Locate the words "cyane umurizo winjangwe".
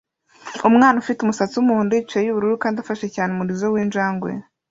3.15-4.31